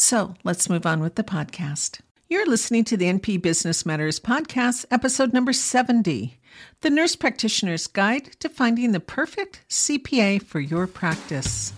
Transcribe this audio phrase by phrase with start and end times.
[0.00, 1.98] So let's move on with the podcast.
[2.28, 6.38] You're listening to the NP Business Matters podcast, episode number 70
[6.82, 11.72] The Nurse Practitioner's Guide to Finding the Perfect CPA for Your Practice.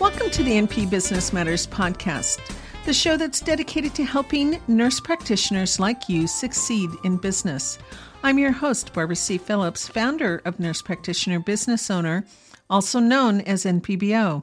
[0.00, 2.40] Welcome to the NP Business Matters podcast
[2.84, 7.78] the show that's dedicated to helping nurse practitioners like you succeed in business.
[8.22, 9.36] I'm your host, Barbara C.
[9.36, 12.24] Phillips, founder of Nurse Practitioner Business Owner,
[12.70, 14.42] also known as NPBO.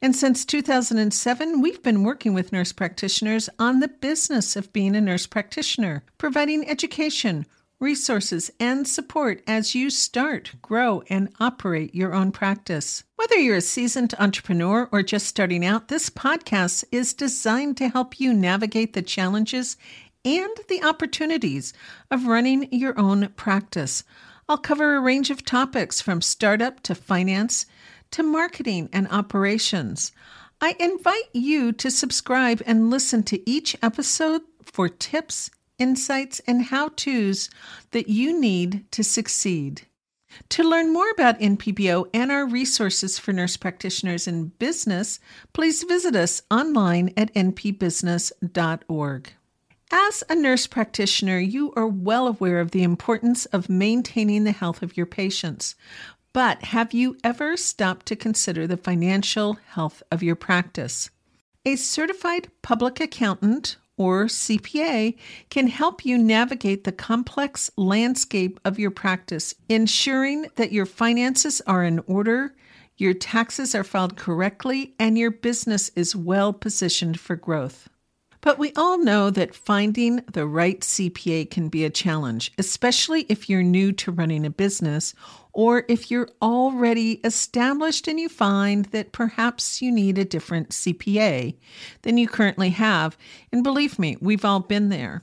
[0.00, 5.00] And since 2007, we've been working with nurse practitioners on the business of being a
[5.00, 7.46] nurse practitioner, providing education,
[7.82, 13.02] resources, and support as you start, grow, and operate your own practice.
[13.16, 18.20] Whether you're a seasoned entrepreneur or just starting out, this podcast is designed to help
[18.20, 19.76] you navigate the challenges
[20.24, 21.72] and the opportunities
[22.10, 24.04] of running your own practice.
[24.48, 27.66] I'll cover a range of topics from startup to finance
[28.12, 30.12] to marketing and operations.
[30.60, 36.88] I invite you to subscribe and listen to each episode for tips insights, and how
[36.88, 37.50] to's
[37.90, 39.82] that you need to succeed.
[40.50, 45.20] To learn more about NPBO and our resources for nurse practitioners in business,
[45.52, 49.32] please visit us online at npbusiness.org.
[49.94, 54.82] As a nurse practitioner, you are well aware of the importance of maintaining the health
[54.82, 55.74] of your patients.
[56.32, 61.10] But have you ever stopped to consider the financial health of your practice?
[61.66, 65.16] A certified public accountant or CPA
[65.50, 71.84] can help you navigate the complex landscape of your practice, ensuring that your finances are
[71.84, 72.54] in order,
[72.96, 77.88] your taxes are filed correctly, and your business is well positioned for growth.
[78.42, 83.48] But we all know that finding the right CPA can be a challenge, especially if
[83.48, 85.14] you're new to running a business
[85.52, 91.54] or if you're already established and you find that perhaps you need a different CPA
[92.02, 93.16] than you currently have.
[93.52, 95.22] And believe me, we've all been there.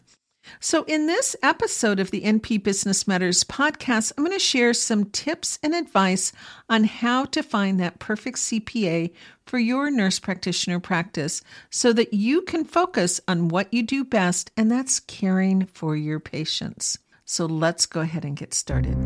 [0.60, 5.06] So, in this episode of the NP Business Matters podcast, I'm going to share some
[5.06, 6.32] tips and advice
[6.70, 9.12] on how to find that perfect CPA
[9.46, 14.52] for your nurse practitioner practice so that you can focus on what you do best,
[14.58, 16.98] and that's caring for your patients.
[17.26, 18.98] So, let's go ahead and get started.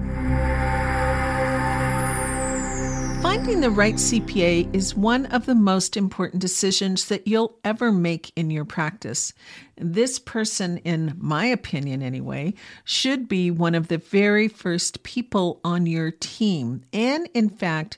[3.23, 8.33] Finding the right CPA is one of the most important decisions that you'll ever make
[8.35, 9.31] in your practice.
[9.77, 15.85] This person, in my opinion anyway, should be one of the very first people on
[15.85, 17.97] your team, and in fact,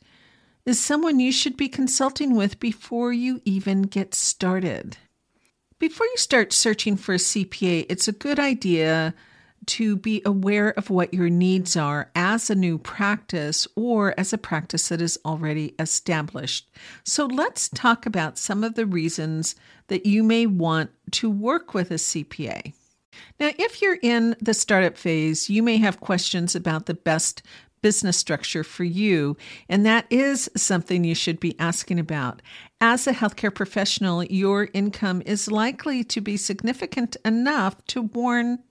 [0.64, 4.98] is someone you should be consulting with before you even get started.
[5.80, 9.16] Before you start searching for a CPA, it's a good idea
[9.68, 14.38] to be aware of what your needs are as a new practice or as a
[14.38, 16.70] practice that is already established.
[17.04, 19.56] So let's talk about some of the reasons
[19.88, 22.74] that you may want to work with a CPA.
[23.40, 27.42] Now, if you're in the startup phase, you may have questions about the best
[27.82, 29.38] business structure for you,
[29.70, 32.42] and that is something you should be asking about.
[32.82, 38.62] As a healthcare professional, your income is likely to be significant enough to warrant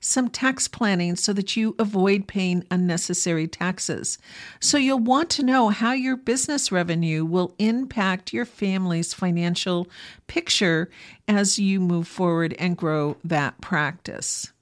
[0.00, 4.18] some tax planning so that you avoid paying unnecessary taxes.
[4.58, 9.88] So you'll want to know how your business revenue will impact your family's financial
[10.26, 10.90] picture
[11.28, 14.52] as you move forward and grow that practice.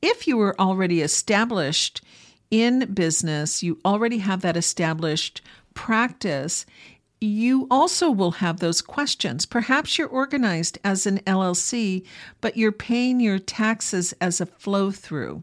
[0.00, 2.02] If you were already established
[2.50, 5.42] in business, you already have that established
[5.74, 6.66] practice,
[7.22, 9.46] you also will have those questions.
[9.46, 12.04] Perhaps you're organized as an LLC,
[12.40, 15.42] but you're paying your taxes as a flow through.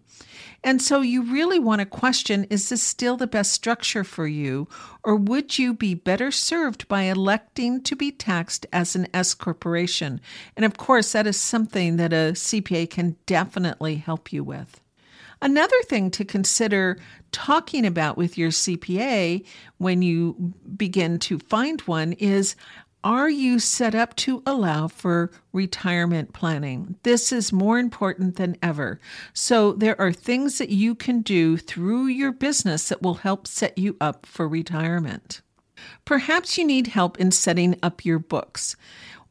[0.63, 4.67] And so you really want to question is this still the best structure for you,
[5.03, 10.19] or would you be better served by electing to be taxed as an S corporation?
[10.55, 14.81] And of course, that is something that a CPA can definitely help you with.
[15.41, 16.97] Another thing to consider
[17.31, 19.45] talking about with your CPA
[19.77, 22.55] when you begin to find one is
[23.01, 26.97] are you set up to allow for retirement planning?
[27.03, 28.99] This is more important than ever.
[29.31, 33.77] So, there are things that you can do through your business that will help set
[33.77, 35.41] you up for retirement.
[36.03, 38.75] Perhaps you need help in setting up your books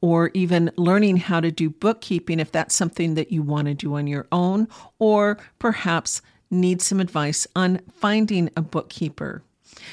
[0.01, 3.95] or even learning how to do bookkeeping if that's something that you want to do
[3.97, 4.69] on your own,
[4.99, 9.43] or perhaps need some advice on finding a bookkeeper.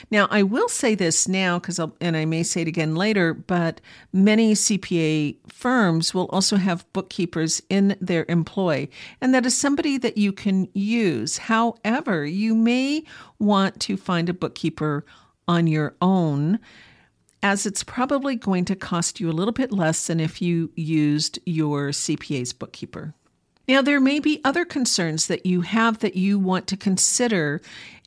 [0.10, 3.82] Now, I will say this now because, and I may say it again later, but
[4.14, 8.88] many CPA firms will also have bookkeepers in their employ,
[9.22, 11.38] and that is somebody that you can use.
[11.38, 13.04] However, you may
[13.40, 15.06] want to find a bookkeeper
[15.48, 16.60] on your own
[17.46, 21.38] as it's probably going to cost you a little bit less than if you used
[21.46, 23.14] your CPA's bookkeeper.
[23.68, 27.62] Now, there may be other concerns that you have that you want to consider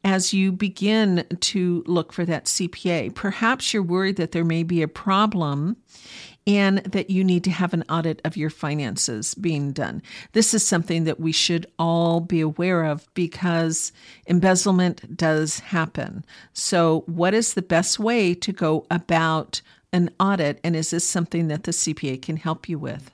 [0.05, 3.15] as you begin to look for that CPA.
[3.15, 5.77] Perhaps you're worried that there may be a problem
[6.47, 10.01] and that you need to have an audit of your finances being done.
[10.33, 13.93] This is something that we should all be aware of because
[14.27, 16.25] embezzlement does happen.
[16.55, 19.61] So, what is the best way to go about
[19.93, 20.59] an audit?
[20.65, 23.11] And is this something that the CPA can help you with?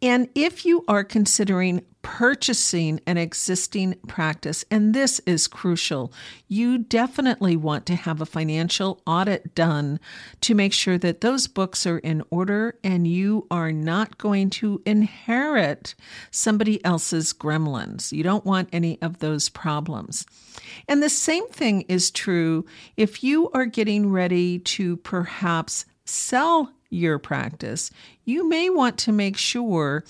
[0.00, 6.12] And if you are considering purchasing an existing practice, and this is crucial,
[6.48, 9.98] you definitely want to have a financial audit done
[10.40, 14.82] to make sure that those books are in order and you are not going to
[14.84, 15.94] inherit
[16.30, 18.12] somebody else's gremlins.
[18.12, 20.26] You don't want any of those problems.
[20.88, 22.66] And the same thing is true
[22.96, 27.90] if you are getting ready to perhaps sell your practice,
[28.24, 30.04] you may want to make sure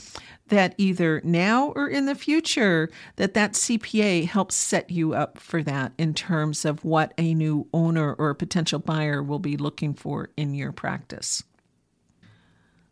[0.53, 5.63] that either now or in the future that that CPA helps set you up for
[5.63, 9.95] that in terms of what a new owner or a potential buyer will be looking
[9.95, 11.43] for in your practice.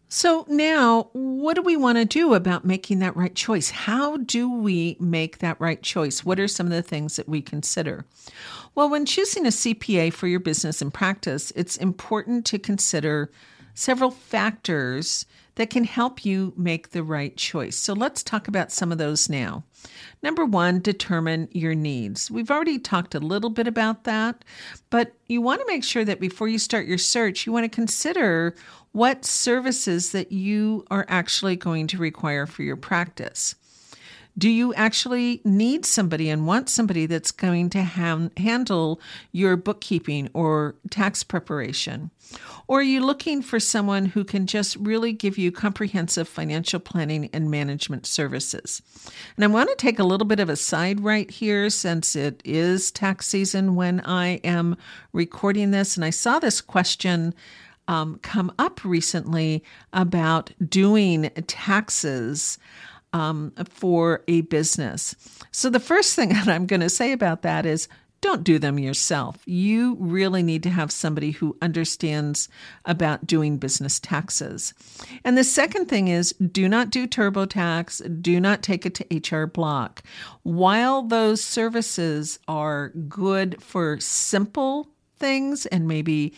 [0.09, 3.69] So, now what do we want to do about making that right choice?
[3.69, 6.25] How do we make that right choice?
[6.25, 8.07] What are some of the things that we consider?
[8.75, 13.31] Well, when choosing a CPA for your business and practice, it's important to consider
[13.75, 15.27] several factors
[15.57, 17.77] that can help you make the right choice.
[17.77, 19.65] So let's talk about some of those now.
[20.23, 22.31] Number one, determine your needs.
[22.31, 24.45] We've already talked a little bit about that,
[24.91, 27.69] but you want to make sure that before you start your search, you want to
[27.69, 28.55] consider
[28.93, 33.55] what services that you are actually going to require for your practice.
[34.41, 38.99] Do you actually need somebody and want somebody that's going to ha- handle
[39.33, 42.11] your bookkeeping or tax preparation?
[42.67, 47.29] Or are you looking for someone who can just really give you comprehensive financial planning
[47.35, 48.81] and management services?
[49.37, 52.41] And I want to take a little bit of a side right here since it
[52.43, 54.79] is tax season when I am
[55.13, 55.99] recording this.
[55.99, 57.35] And I saw this question.
[57.89, 62.57] Um, come up recently about doing taxes
[63.13, 65.15] um, for a business.
[65.51, 67.89] So, the first thing that I'm going to say about that is
[68.21, 69.39] don't do them yourself.
[69.47, 72.49] You really need to have somebody who understands
[72.85, 74.75] about doing business taxes.
[75.25, 79.47] And the second thing is do not do TurboTax, do not take it to HR
[79.47, 80.03] Block.
[80.43, 86.35] While those services are good for simple things and maybe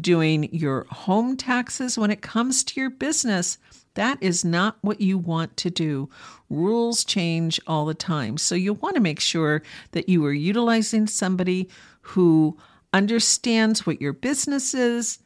[0.00, 3.58] doing your home taxes when it comes to your business,
[3.94, 6.08] that is not what you want to do.
[6.48, 8.38] Rules change all the time.
[8.38, 11.68] So you want to make sure that you are utilizing somebody
[12.00, 12.56] who
[12.92, 15.18] understands what your business is,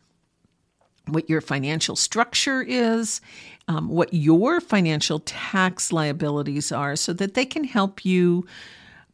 [1.06, 3.20] what your financial structure is,
[3.68, 8.46] um, what your financial tax liabilities are, so that they can help you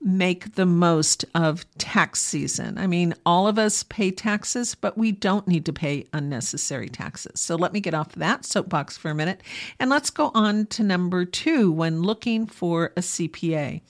[0.04, 2.76] make the most of tax season.
[2.76, 7.40] I mean, all of us pay taxes, but we don't need to pay unnecessary taxes.
[7.40, 9.40] So let me get off that soapbox for a minute
[9.78, 13.80] and let's go on to number two when looking for a CPA.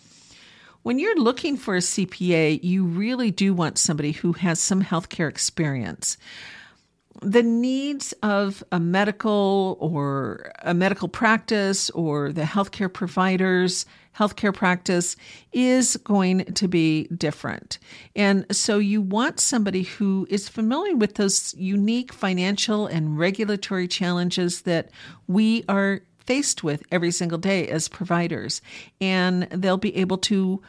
[0.83, 5.29] When you're looking for a CPA, you really do want somebody who has some healthcare
[5.29, 6.19] experience
[7.23, 13.87] the needs of a medical or a medical practice or the healthcare providers
[14.17, 15.17] healthcare practice
[15.53, 17.79] is going to be different.
[18.15, 24.63] And so you want somebody who is familiar with those unique financial and regulatory challenges
[24.63, 24.91] that
[25.27, 28.61] we are faced with every single day as providers.
[29.01, 30.63] And they'll be able to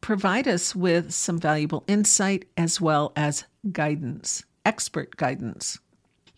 [0.00, 5.78] provide us with some valuable insight as well as guidance, expert guidance.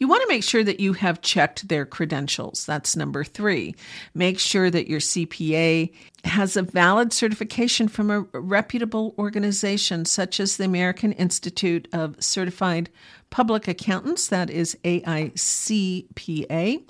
[0.03, 2.67] You want to make sure that you have checked their credentials.
[2.67, 3.77] That's number three.
[4.15, 5.93] Make sure that your CPA
[6.25, 12.91] has a valid certification from a reputable organization such as the American Institute of Certified
[13.31, 16.83] Public Accountants, that is AICPA.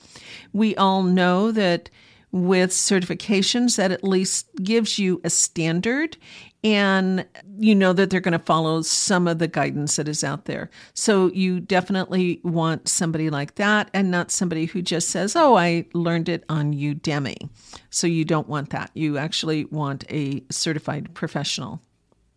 [0.54, 1.90] We all know that
[2.32, 6.16] with certifications that at least gives you a standard
[6.64, 7.26] and
[7.58, 10.70] you know that they're going to follow some of the guidance that is out there.
[10.94, 15.86] So you definitely want somebody like that and not somebody who just says, "Oh, I
[15.92, 17.48] learned it on Udemy."
[17.90, 18.90] So you don't want that.
[18.94, 21.82] You actually want a certified professional.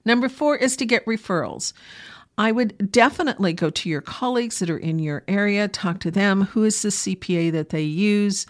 [0.05, 1.73] Number 4 is to get referrals.
[2.37, 6.41] I would definitely go to your colleagues that are in your area, talk to them.
[6.41, 8.45] Who is the CPA that they use?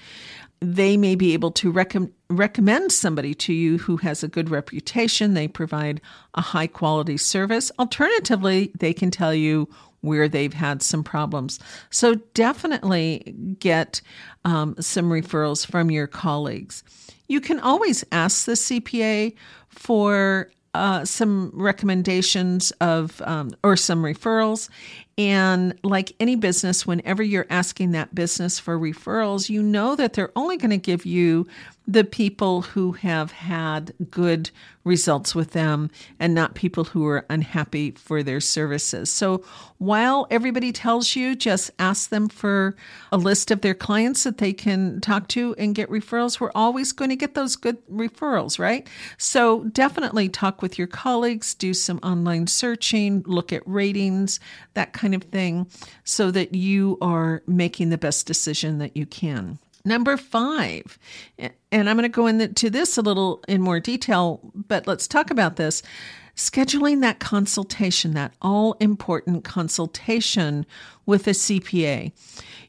[0.60, 1.96] They may be able to rec-
[2.30, 5.34] recommend somebody to you who has a good reputation.
[5.34, 6.02] They provide
[6.34, 7.72] a high quality service.
[7.78, 9.70] Alternatively, they can tell you
[10.02, 11.60] where they've had some problems.
[11.90, 14.02] So definitely get
[14.46, 16.84] um, some referrals from your colleagues.
[17.28, 19.36] You can always ask the CPA
[19.68, 24.70] for uh, some recommendations of um, or some referrals
[25.18, 30.32] and like any business whenever you're asking that business for referrals you know that they're
[30.36, 31.48] only going to give you
[31.88, 34.50] the people who have had good
[34.84, 39.12] results with them and not people who are unhappy for their services.
[39.12, 39.44] So
[39.80, 42.76] while everybody tells you just ask them for
[43.12, 46.92] a list of their clients that they can talk to and get referrals, we're always
[46.92, 48.88] going to get those good referrals, right?
[49.18, 54.40] So definitely talk with your colleagues, do some online searching, look at ratings,
[54.76, 55.68] that kind of thing,
[56.04, 59.60] so that you are making the best decision that you can.
[59.88, 60.98] Number five,
[61.38, 65.30] and I'm going to go into this a little in more detail, but let's talk
[65.30, 65.84] about this.
[66.36, 70.66] Scheduling that consultation, that all important consultation
[71.06, 72.12] with a CPA.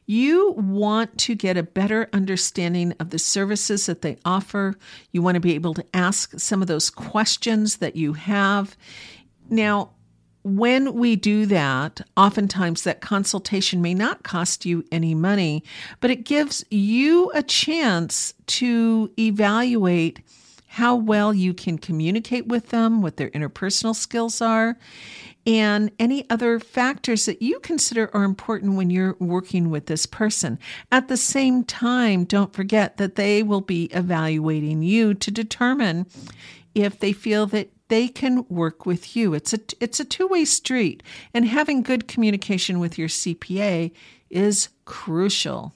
[0.05, 4.75] You want to get a better understanding of the services that they offer.
[5.11, 8.77] You want to be able to ask some of those questions that you have.
[9.49, 9.89] Now,
[10.47, 15.63] when we do that, oftentimes that consultation may not cost you any money,
[15.99, 20.21] but it gives you a chance to evaluate
[20.67, 24.77] how well you can communicate with them, what their interpersonal skills are,
[25.45, 30.59] and any other factors that you consider are important when you're working with this person.
[30.91, 36.05] At the same time, don't forget that they will be evaluating you to determine
[36.75, 39.33] if they feel that they can work with you.
[39.33, 41.03] It's a it's a two-way street
[41.33, 43.91] and having good communication with your CPA
[44.29, 45.73] is crucial.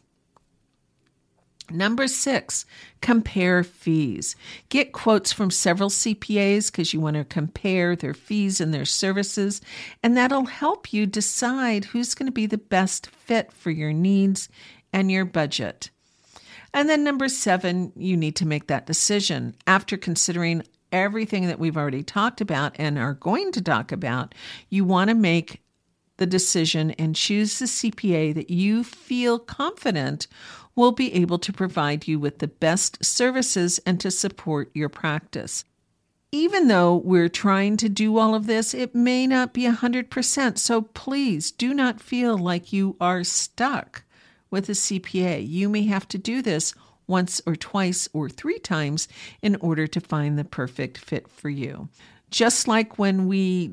[1.69, 2.65] Number six,
[2.99, 4.35] compare fees.
[4.67, 9.61] Get quotes from several CPAs because you want to compare their fees and their services,
[10.03, 14.49] and that'll help you decide who's going to be the best fit for your needs
[14.91, 15.91] and your budget.
[16.73, 19.55] And then number seven, you need to make that decision.
[19.67, 24.35] After considering everything that we've already talked about and are going to talk about,
[24.69, 25.61] you want to make
[26.17, 30.27] the decision and choose the CPA that you feel confident
[30.75, 35.65] will be able to provide you with the best services and to support your practice.
[36.31, 40.57] Even though we're trying to do all of this, it may not be 100%.
[40.57, 44.03] So please do not feel like you are stuck
[44.49, 45.45] with a CPA.
[45.45, 46.73] You may have to do this
[47.11, 49.07] once or twice or three times
[49.43, 51.89] in order to find the perfect fit for you.
[52.31, 53.71] Just like when we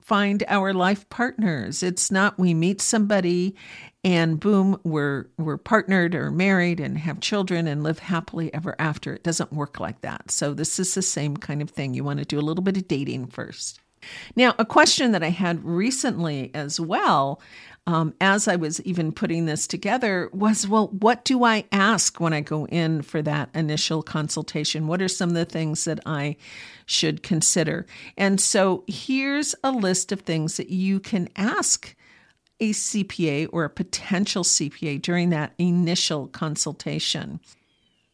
[0.00, 3.56] find our life partners, it's not we meet somebody
[4.04, 9.14] and boom, we're we're partnered or married and have children and live happily ever after.
[9.14, 10.30] It doesn't work like that.
[10.30, 11.94] So this is the same kind of thing.
[11.94, 13.80] You want to do a little bit of dating first.
[14.36, 17.40] Now, a question that I had recently as well
[17.86, 22.32] um, as I was even putting this together was well, what do I ask when
[22.32, 24.86] I go in for that initial consultation?
[24.86, 26.36] What are some of the things that I
[26.86, 27.86] should consider?
[28.16, 31.94] And so here's a list of things that you can ask
[32.60, 37.40] a CPA or a potential CPA during that initial consultation.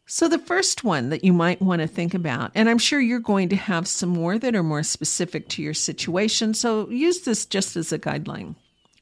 [0.07, 3.19] So, the first one that you might want to think about, and I'm sure you're
[3.19, 7.45] going to have some more that are more specific to your situation, so use this
[7.45, 8.55] just as a guideline.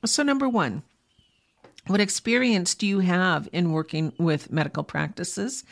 [0.06, 0.84] So, number one,
[1.88, 5.64] What experience do you have in working with medical practices?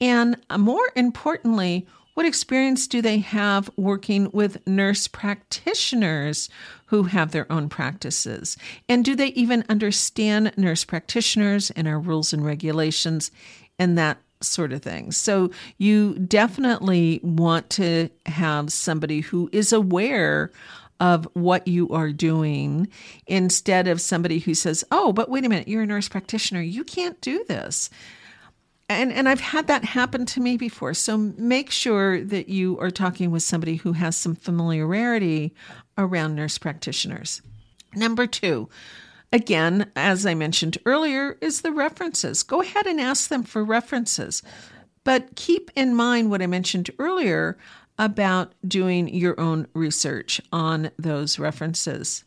[0.00, 6.48] And uh, more importantly, what experience do they have working with nurse practitioners
[6.86, 8.56] who have their own practices?
[8.88, 13.32] And do they even understand nurse practitioners and our rules and regulations
[13.78, 15.10] and that sort of thing?
[15.10, 20.52] So, you definitely want to have somebody who is aware
[21.00, 22.88] of what you are doing
[23.26, 26.62] instead of somebody who says, "Oh, but wait a minute, you're a nurse practitioner.
[26.62, 27.90] You can't do this."
[28.88, 30.94] And and I've had that happen to me before.
[30.94, 35.54] So make sure that you are talking with somebody who has some familiarity
[35.98, 37.42] around nurse practitioners.
[37.94, 38.68] Number 2,
[39.32, 42.42] again, as I mentioned earlier, is the references.
[42.42, 44.42] Go ahead and ask them for references.
[45.02, 47.56] But keep in mind what I mentioned earlier
[47.98, 52.24] about doing your own research on those references.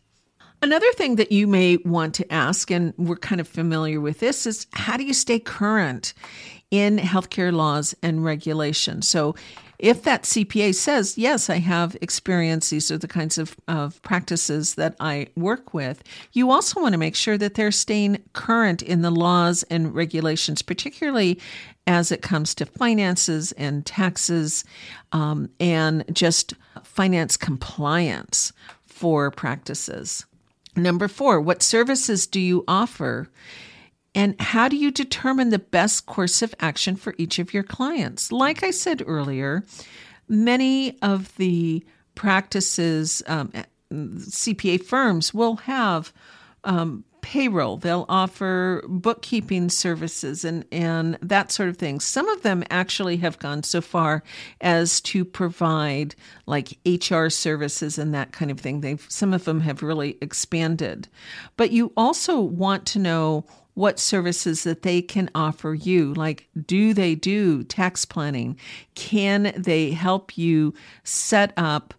[0.62, 4.46] Another thing that you may want to ask, and we're kind of familiar with this,
[4.46, 6.14] is how do you stay current
[6.70, 9.08] in healthcare laws and regulations?
[9.08, 9.36] So,
[9.80, 14.76] if that CPA says, yes, I have experience, these are the kinds of, of practices
[14.76, 19.02] that I work with, you also want to make sure that they're staying current in
[19.02, 21.40] the laws and regulations, particularly
[21.88, 24.66] as it comes to finances and taxes
[25.14, 28.52] um, and just finance compliance
[28.86, 30.26] for practices.
[30.76, 33.30] Number four, what services do you offer?
[34.20, 38.34] And how do you determine the best course of action for each of your clients?
[38.34, 39.64] Like I said earlier,
[40.28, 41.86] many of the
[42.16, 43.54] practices, um,
[43.90, 46.12] CPA firms will have
[46.66, 47.78] um, payroll.
[47.78, 52.02] They'll offer bookkeeping services and, and that sort of thing.
[52.02, 54.22] Some of them actually have gone so far
[54.60, 56.14] as to provide
[56.46, 58.82] like HR services and that kind of thing.
[58.82, 61.08] They've some of them have really expanded.
[61.56, 63.46] But you also want to know
[63.80, 66.14] what services that they can offer you.
[66.14, 68.58] Like, do they do tax planning?
[68.96, 70.74] Can they help you
[71.06, 71.94] set up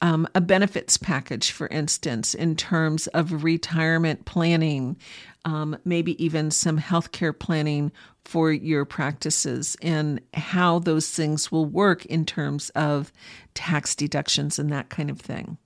[0.00, 4.96] um, a benefits package, for instance, in terms of retirement planning,
[5.44, 7.90] um, maybe even some healthcare planning
[8.24, 13.12] for your practices, and how those things will work in terms of
[13.54, 15.58] tax deductions and that kind of thing.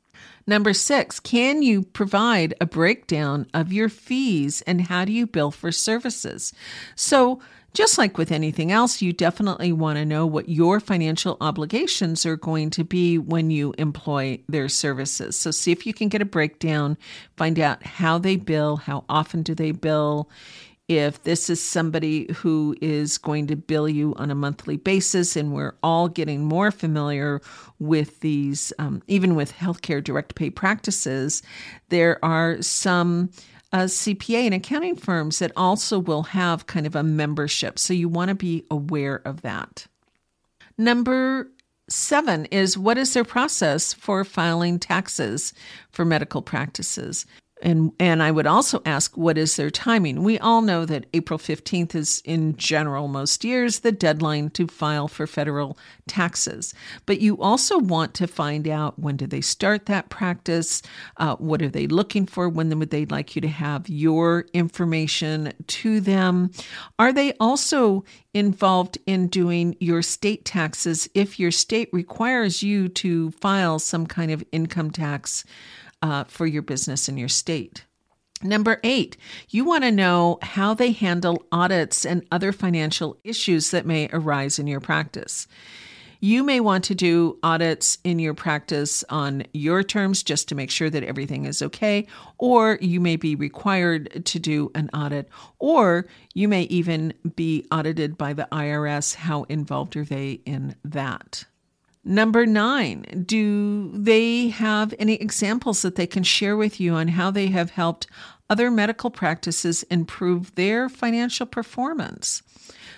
[0.46, 5.50] Number six, can you provide a breakdown of your fees and how do you bill
[5.50, 6.52] for services?
[6.94, 7.40] So,
[7.72, 12.36] just like with anything else, you definitely want to know what your financial obligations are
[12.36, 15.36] going to be when you employ their services.
[15.36, 16.98] So see if you can get a breakdown,
[17.36, 20.28] find out how they bill, how often do they bill,
[20.90, 25.52] if this is somebody who is going to bill you on a monthly basis, and
[25.52, 27.40] we're all getting more familiar
[27.78, 31.44] with these, um, even with healthcare direct pay practices,
[31.90, 33.30] there are some
[33.72, 37.78] uh, CPA and accounting firms that also will have kind of a membership.
[37.78, 39.86] So you want to be aware of that.
[40.76, 41.46] Number
[41.88, 45.54] seven is what is their process for filing taxes
[45.92, 47.26] for medical practices?
[47.62, 50.22] And and I would also ask what is their timing?
[50.22, 55.08] We all know that April 15th is in general most years the deadline to file
[55.08, 56.74] for federal taxes.
[57.06, 60.82] But you also want to find out when do they start that practice?
[61.16, 62.48] Uh, what are they looking for?
[62.48, 66.50] When would they like you to have your information to them?
[66.98, 73.30] Are they also involved in doing your state taxes if your state requires you to
[73.32, 75.44] file some kind of income tax?
[76.02, 77.84] Uh, for your business in your state.
[78.42, 79.18] Number eight,
[79.50, 84.58] you want to know how they handle audits and other financial issues that may arise
[84.58, 85.46] in your practice.
[86.22, 90.70] You may want to do audits in your practice on your terms just to make
[90.70, 96.06] sure that everything is okay, or you may be required to do an audit, or
[96.34, 99.14] you may even be audited by the IRS.
[99.14, 101.44] How involved are they in that?
[102.02, 107.30] Number nine, do they have any examples that they can share with you on how
[107.30, 108.06] they have helped
[108.48, 112.42] other medical practices improve their financial performance?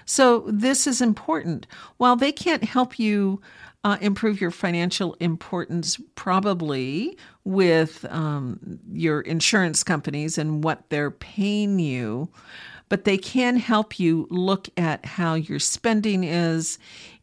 [0.04, 1.66] So, this is important.
[1.96, 3.40] While they can't help you
[3.84, 11.78] uh, improve your financial importance, probably with um, your insurance companies and what they're paying
[11.78, 12.28] you,
[12.88, 16.78] but they can help you look at how your spending is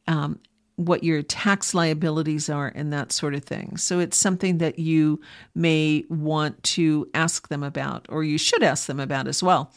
[0.07, 0.39] um,
[0.79, 3.75] what your tax liabilities are and that sort of thing.
[3.75, 5.19] So it's something that you
[5.53, 9.73] may want to ask them about, or you should ask them about as well.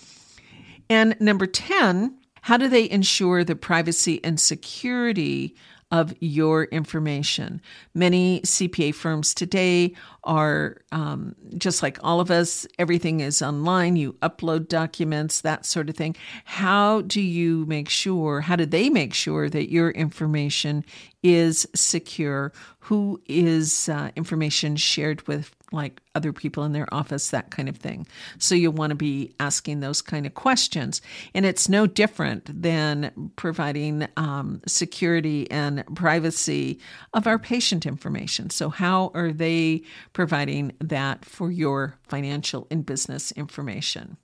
[0.89, 5.57] And number 10, how do they ensure the privacy and security
[5.93, 7.61] of your information.
[7.95, 13.97] Many CPA firms today are um, just like all of us, everything is online.
[13.97, 16.17] You upload documents, that sort of thing.
[16.45, 20.85] How do you make sure, how do they make sure that your information
[21.23, 22.53] is secure?
[22.81, 27.77] Who is uh, information shared with like other people in their office, that kind of
[27.77, 28.07] thing.
[28.39, 31.01] So you'll want to be asking those kind of questions.
[31.35, 36.79] And it's no different than providing um, security and privacy
[37.15, 38.51] of our patient information.
[38.51, 39.83] So, how are they
[40.13, 44.17] providing that for your financial and business information?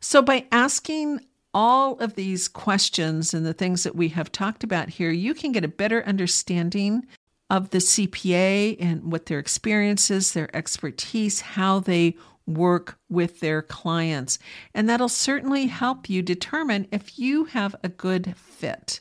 [0.00, 1.20] So, by asking
[1.52, 5.52] all of these questions and the things that we have talked about here, you can
[5.52, 7.06] get a better understanding
[7.50, 14.38] of the CPA and what their experiences, their expertise, how they work with their clients.
[14.74, 19.00] And that'll certainly help you determine if you have a good fit.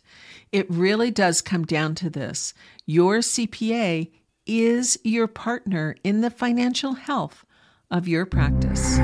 [0.52, 2.54] It really does come down to this
[2.86, 4.10] your CPA
[4.50, 7.46] is your partner in the financial health
[7.92, 8.98] of your practice.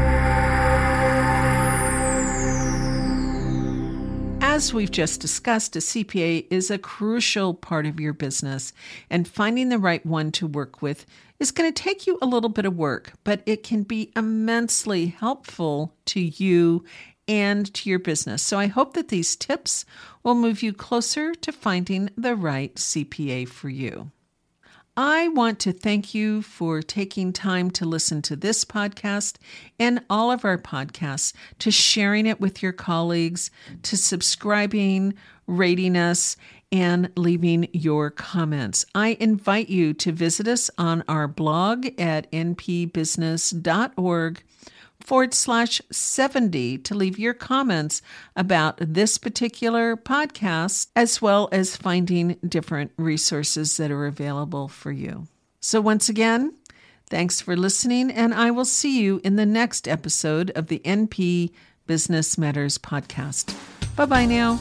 [4.41, 8.73] As we've just discussed, a CPA is a crucial part of your business,
[9.11, 11.05] and finding the right one to work with
[11.39, 15.07] is going to take you a little bit of work, but it can be immensely
[15.07, 16.83] helpful to you
[17.27, 18.41] and to your business.
[18.41, 19.85] So I hope that these tips
[20.23, 24.09] will move you closer to finding the right CPA for you.
[24.97, 29.35] I want to thank you for taking time to listen to this podcast
[29.77, 33.51] and all of our podcasts, to sharing it with your colleagues,
[33.83, 35.13] to subscribing,
[35.47, 36.37] rating us,
[36.71, 38.85] and leaving your comments.
[38.95, 44.43] I invite you to visit us on our blog at npbusiness.org
[45.01, 48.01] forward slash 70 to leave your comments
[48.35, 55.27] about this particular podcast, as well as finding different resources that are available for you.
[55.59, 56.53] So, once again,
[57.09, 61.51] thanks for listening, and I will see you in the next episode of the NP
[61.87, 63.55] Business Matters podcast.
[63.95, 64.59] Bye bye now.